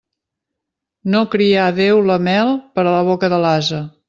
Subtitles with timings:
[1.15, 3.85] No crià Déu la mel per a la boca de l'ase.